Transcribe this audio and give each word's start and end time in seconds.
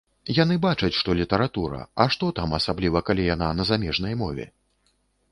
Яны 0.35 0.55
бачаць, 0.65 0.95
што 0.99 1.13
літаратура, 1.19 1.81
а 2.05 2.07
што 2.15 2.29
там, 2.39 2.55
асабліва 2.59 3.03
калі 3.09 3.27
яна 3.27 3.51
на 3.59 3.67
замежнай 3.73 4.17
мове? 4.23 4.47